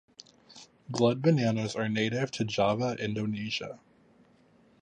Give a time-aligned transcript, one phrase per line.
[0.89, 3.79] Blood bananas are native to Java, Indonesia.